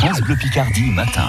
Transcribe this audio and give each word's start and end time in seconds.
France 0.00 0.22
Bleu 0.22 0.34
Picardie 0.34 0.90
matin. 0.92 1.28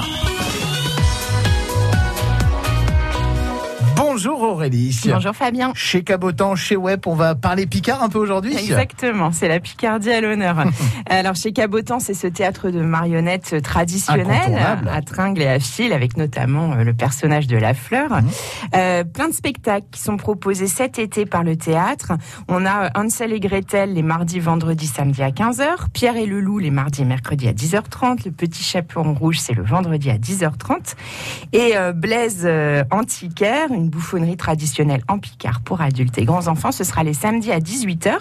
Bonjour 4.13 4.41
Aurélie. 4.41 4.99
Bonjour 5.05 5.33
Fabien. 5.33 5.71
Chez 5.73 6.03
Cabotan, 6.03 6.55
chez 6.55 6.75
Web, 6.75 6.99
on 7.05 7.15
va 7.15 7.33
parler 7.33 7.65
Picard 7.65 8.03
un 8.03 8.09
peu 8.09 8.19
aujourd'hui 8.19 8.53
Exactement, 8.57 9.31
c'est 9.31 9.47
la 9.47 9.61
Picardie 9.61 10.11
à 10.11 10.19
l'honneur. 10.19 10.65
Alors 11.09 11.35
chez 11.35 11.53
Cabotan, 11.53 12.01
c'est 12.01 12.13
ce 12.13 12.27
théâtre 12.27 12.71
de 12.71 12.81
marionnettes 12.81 13.61
traditionnel 13.63 14.59
à 14.91 15.01
tringles 15.01 15.41
et 15.43 15.47
à 15.47 15.59
fil, 15.59 15.93
avec 15.93 16.17
notamment 16.17 16.73
euh, 16.73 16.83
le 16.83 16.93
personnage 16.93 17.47
de 17.47 17.55
la 17.55 17.73
fleur. 17.73 18.09
Mhm. 18.11 18.29
Euh, 18.75 19.03
plein 19.05 19.29
de 19.29 19.33
spectacles 19.33 19.87
qui 19.91 20.01
sont 20.01 20.17
proposés 20.17 20.67
cet 20.67 20.99
été 20.99 21.25
par 21.25 21.45
le 21.45 21.55
théâtre. 21.55 22.11
On 22.49 22.65
a 22.65 22.89
Hansel 22.99 23.31
et 23.31 23.39
Gretel 23.39 23.93
les 23.93 24.03
mardis, 24.03 24.41
vendredis, 24.41 24.87
samedis 24.87 25.23
à 25.23 25.29
15h. 25.29 25.89
Pierre 25.93 26.17
et 26.17 26.25
le 26.25 26.41
loup 26.41 26.59
les 26.59 26.71
mardis 26.71 27.03
et 27.03 27.05
mercredis 27.05 27.47
à 27.47 27.53
10h30. 27.53 28.25
Le 28.25 28.31
petit 28.31 28.63
chaperon 28.63 29.13
rouge, 29.13 29.39
c'est 29.39 29.53
le 29.53 29.63
vendredi 29.63 30.09
à 30.09 30.17
10h30. 30.17 30.95
Et 31.53 31.77
euh, 31.77 31.93
Blaise 31.93 32.45
Antiquaire, 32.91 33.71
une 33.71 33.89
bouffe 34.01 34.37
traditionnelle 34.37 35.03
en 35.07 35.19
Picard 35.19 35.61
pour 35.61 35.81
adultes 35.81 36.17
et 36.17 36.25
grands 36.25 36.47
enfants. 36.47 36.71
Ce 36.71 36.83
sera 36.83 37.03
les 37.03 37.13
samedis 37.13 37.51
à 37.51 37.59
18h. 37.59 38.17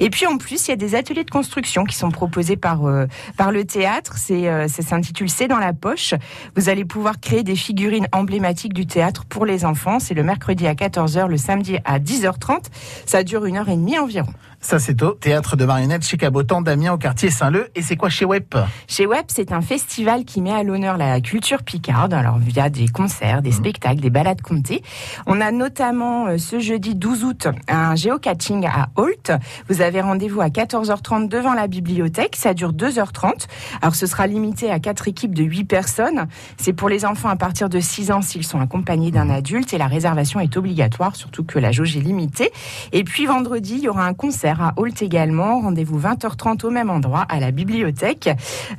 Et 0.00 0.10
puis 0.10 0.26
en 0.26 0.38
plus, 0.38 0.66
il 0.66 0.70
y 0.70 0.74
a 0.74 0.76
des 0.76 0.94
ateliers 0.94 1.24
de 1.24 1.30
construction 1.30 1.84
qui 1.84 1.96
sont 1.96 2.10
proposés 2.10 2.56
par, 2.56 2.86
euh, 2.86 3.06
par 3.36 3.52
le 3.52 3.64
théâtre. 3.64 4.14
C'est, 4.16 4.48
euh, 4.48 4.68
ça 4.68 4.82
s'intitule 4.82 5.28
C'est 5.28 5.48
dans 5.48 5.58
la 5.58 5.72
poche. 5.72 6.14
Vous 6.56 6.68
allez 6.68 6.84
pouvoir 6.84 7.20
créer 7.20 7.42
des 7.42 7.56
figurines 7.56 8.06
emblématiques 8.12 8.72
du 8.72 8.86
théâtre 8.86 9.24
pour 9.26 9.46
les 9.46 9.64
enfants. 9.64 9.98
C'est 10.00 10.14
le 10.14 10.22
mercredi 10.22 10.66
à 10.66 10.74
14h, 10.74 11.28
le 11.28 11.36
samedi 11.36 11.78
à 11.84 11.98
10h30. 11.98 12.66
Ça 13.06 13.22
dure 13.22 13.44
une 13.44 13.56
heure 13.56 13.68
et 13.68 13.76
demie 13.76 13.98
environ. 13.98 14.32
Ça, 14.60 14.80
c'est 14.80 15.00
au 15.04 15.12
théâtre 15.12 15.56
de 15.56 15.64
marionnettes 15.64 16.04
chez 16.04 16.16
Cabotan, 16.16 16.62
Damien, 16.62 16.92
au 16.92 16.98
quartier 16.98 17.30
Saint-Leu. 17.30 17.68
Et 17.76 17.82
c'est 17.82 17.94
quoi 17.94 18.08
chez 18.08 18.24
WEP? 18.24 18.56
Chez 18.88 19.06
WEP, 19.06 19.26
c'est 19.28 19.52
un 19.52 19.60
festival 19.60 20.24
qui 20.24 20.40
met 20.40 20.50
à 20.50 20.64
l'honneur 20.64 20.96
la 20.96 21.20
culture 21.20 21.62
picarde, 21.62 22.12
alors 22.12 22.38
via 22.38 22.68
des 22.68 22.88
concerts, 22.88 23.40
des 23.40 23.50
mmh. 23.50 23.52
spectacles, 23.52 24.00
des 24.00 24.10
balades 24.10 24.42
comptées. 24.42 24.82
On 25.26 25.40
a 25.40 25.52
notamment 25.52 26.26
euh, 26.26 26.38
ce 26.38 26.58
jeudi 26.58 26.96
12 26.96 27.24
août 27.24 27.48
un 27.68 27.94
géocaching 27.94 28.66
à 28.66 28.88
Holt. 28.96 29.30
Vous 29.68 29.80
avez 29.80 30.00
rendez-vous 30.00 30.40
à 30.40 30.48
14h30 30.48 31.28
devant 31.28 31.54
la 31.54 31.68
bibliothèque. 31.68 32.34
Ça 32.34 32.52
dure 32.52 32.72
2h30. 32.72 33.46
Alors, 33.80 33.94
ce 33.94 34.06
sera 34.06 34.26
limité 34.26 34.72
à 34.72 34.80
quatre 34.80 35.06
équipes 35.06 35.36
de 35.36 35.44
8 35.44 35.66
personnes. 35.66 36.26
C'est 36.56 36.72
pour 36.72 36.88
les 36.88 37.04
enfants 37.04 37.28
à 37.28 37.36
partir 37.36 37.68
de 37.68 37.78
6 37.78 38.10
ans 38.10 38.22
s'ils 38.22 38.44
sont 38.44 38.60
accompagnés 38.60 39.12
d'un 39.12 39.30
adulte 39.30 39.72
et 39.72 39.78
la 39.78 39.86
réservation 39.86 40.40
est 40.40 40.56
obligatoire, 40.56 41.14
surtout 41.14 41.44
que 41.44 41.60
la 41.60 41.70
jauge 41.70 41.96
est 41.96 42.00
limitée. 42.00 42.50
Et 42.90 43.04
puis 43.04 43.26
vendredi, 43.26 43.74
il 43.76 43.84
y 43.84 43.88
aura 43.88 44.04
un 44.04 44.14
concert 44.14 44.47
à 44.48 44.72
Holt 44.76 45.02
également. 45.02 45.60
Rendez-vous 45.60 46.00
20h30 46.00 46.64
au 46.64 46.70
même 46.70 46.90
endroit 46.90 47.26
à 47.28 47.40
la 47.40 47.50
bibliothèque. 47.50 48.30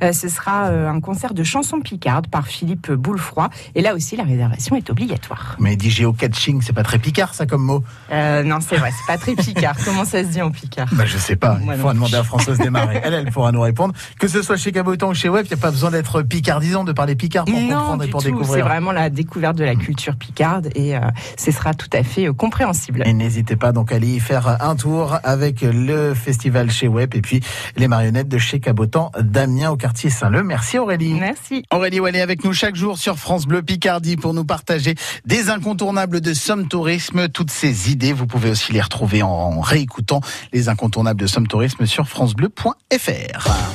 Euh, 0.02 0.12
ce 0.12 0.28
sera 0.28 0.66
euh, 0.66 0.88
un 0.88 1.00
concert 1.00 1.34
de 1.34 1.44
chansons 1.44 1.80
picardes 1.80 2.26
par 2.26 2.46
Philippe 2.46 2.90
Boulefroy. 2.90 3.48
Et 3.74 3.82
là 3.82 3.94
aussi, 3.94 4.16
la 4.16 4.24
réservation 4.24 4.76
est 4.76 4.90
obligatoire. 4.90 5.56
Mais 5.58 5.76
dit 5.76 5.90
géocaching, 5.90 6.62
c'est 6.62 6.72
pas 6.72 6.82
très 6.82 6.98
picard 6.98 7.34
ça 7.34 7.46
comme 7.46 7.62
mot 7.62 7.84
euh, 8.12 8.42
Non, 8.42 8.58
c'est 8.60 8.76
vrai, 8.76 8.90
c'est 8.90 9.06
pas 9.06 9.18
très 9.18 9.34
picard. 9.34 9.76
Comment 9.84 10.04
ça 10.04 10.22
se 10.24 10.28
dit 10.28 10.42
en 10.42 10.50
picard? 10.50 10.88
Bah, 10.92 11.04
Je 11.06 11.18
sais 11.18 11.36
pas. 11.36 11.58
Il 11.62 11.72
faut 11.74 11.92
demander 11.92 12.16
à 12.16 12.24
Françoise 12.24 12.58
Desmarais. 12.58 13.00
elle, 13.04 13.14
elle 13.14 13.30
pourra 13.30 13.52
nous 13.52 13.60
répondre. 13.60 13.94
Que 14.18 14.28
ce 14.28 14.42
soit 14.42 14.56
chez 14.56 14.72
Caboton 14.72 15.10
ou 15.10 15.14
chez 15.14 15.28
Web, 15.28 15.46
il 15.46 15.54
n'y 15.54 15.60
a 15.60 15.62
pas 15.62 15.70
besoin 15.70 15.90
d'être 15.90 16.22
picardisant, 16.22 16.84
de 16.84 16.92
parler 16.92 17.14
picard 17.14 17.44
pour 17.44 17.54
comprendre 17.54 18.04
et 18.04 18.08
pour 18.08 18.22
découvrir. 18.22 18.54
C'est 18.54 18.68
vraiment 18.68 18.92
la 18.92 19.10
découverte 19.10 19.56
de 19.56 19.64
la 19.64 19.76
culture 19.76 20.16
picarde 20.16 20.68
et 20.74 20.94
ce 21.36 21.50
sera 21.50 21.74
tout 21.74 21.90
à 21.92 22.02
fait 22.02 22.26
compréhensible. 22.34 23.02
Et 23.06 23.12
n'hésitez 23.12 23.56
pas 23.56 23.72
donc 23.72 23.92
à 23.92 23.96
aller 23.96 24.08
y 24.08 24.20
faire 24.20 24.60
un 24.60 24.76
tour 24.76 25.18
avec 25.22 25.59
le 25.62 26.14
festival 26.14 26.70
chez 26.70 26.88
Web 26.88 27.14
et 27.14 27.20
puis 27.20 27.40
les 27.76 27.88
marionnettes 27.88 28.28
de 28.28 28.38
chez 28.38 28.60
Cabotan, 28.60 29.12
Damien 29.20 29.70
au 29.70 29.76
quartier 29.76 30.10
Saint-Leu. 30.10 30.42
Merci 30.42 30.78
Aurélie. 30.78 31.14
Merci. 31.14 31.64
Aurélie 31.70 31.98
est 31.98 32.20
avec 32.20 32.44
nous 32.44 32.52
chaque 32.52 32.76
jour 32.76 32.98
sur 32.98 33.18
France 33.18 33.46
Bleu 33.46 33.62
Picardie 33.62 34.16
pour 34.16 34.34
nous 34.34 34.44
partager 34.44 34.94
des 35.24 35.50
incontournables 35.50 36.20
de 36.20 36.34
Somme 36.34 36.66
Tourisme. 36.68 37.28
Toutes 37.28 37.50
ces 37.50 37.90
idées, 37.90 38.12
vous 38.12 38.26
pouvez 38.26 38.50
aussi 38.50 38.72
les 38.72 38.80
retrouver 38.80 39.22
en 39.22 39.60
réécoutant 39.60 40.20
les 40.52 40.68
incontournables 40.68 41.20
de 41.20 41.26
Somme 41.26 41.46
Tourisme 41.46 41.86
sur 41.86 42.08
francebleu.fr. 42.08 43.50